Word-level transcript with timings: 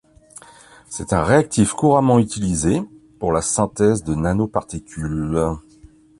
C'est 0.89 1.13
un 1.13 1.23
réactif 1.23 1.73
couramment 1.73 2.17
utilisé 2.17 2.81
pour 3.19 3.31
la 3.31 3.43
synthèse 3.43 4.03
de 4.03 4.15
nanoparticules. 4.15 5.39